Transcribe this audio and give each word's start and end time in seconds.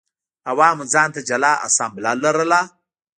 عوامو 0.49 0.83
ځان 0.93 1.09
ته 1.15 1.21
جلا 1.29 1.53
اسامبله 1.67 2.11
لرله 2.23 2.61